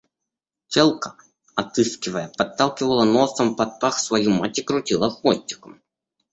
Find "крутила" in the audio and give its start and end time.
4.63-5.11